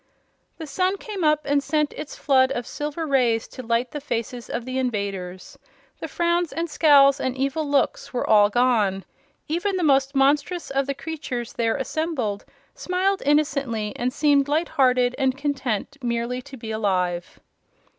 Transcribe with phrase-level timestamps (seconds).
[0.57, 4.49] The sun came up and sent its flood of silver rays to light the faces
[4.49, 5.59] of the invaders.
[5.99, 9.05] The frowns and scowls and evil looks were all gone.
[9.47, 15.13] Even the most monstrous of the creatures there assembled smiled innocently and seemed light hearted
[15.19, 17.39] and content merely to be alive.